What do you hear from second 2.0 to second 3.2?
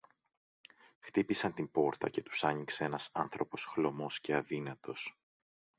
και τους άνοιξε ένας